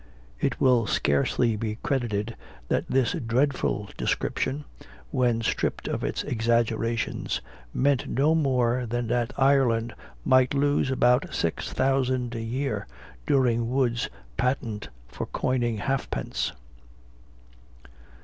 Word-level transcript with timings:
It 0.39 0.59
will 0.59 0.87
scarcely 0.87 1.55
be 1.55 1.75
credited, 1.83 2.35
that 2.69 2.89
this 2.89 3.11
dreadful 3.13 3.89
description, 3.97 4.65
when 5.11 5.41
stripped 5.43 5.87
of 5.87 6.03
its 6.03 6.23
exaggerations, 6.23 7.39
meant 7.71 8.09
no 8.09 8.33
more 8.33 8.87
than 8.87 9.05
that 9.09 9.31
Ireland 9.37 9.93
might 10.25 10.55
lose 10.55 10.89
about 10.89 11.31
six 11.31 11.71
thousand 11.71 12.33
a 12.33 12.41
year 12.41 12.87
during 13.27 13.69
Wood's 13.69 14.09
patent 14.37 14.89
for 15.07 15.27
coining 15.27 15.77
halfpence! 15.77 16.51